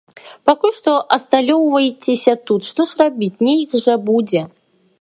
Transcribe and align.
Пакуль 0.49 0.71
што 0.77 0.91
асталёўвайцеся 1.17 2.33
тут, 2.47 2.61
што 2.71 2.87
ж 2.93 3.05
рабіць, 3.05 3.33
нейк 3.49 3.77
жа 3.83 3.95
будзе. 4.09 4.41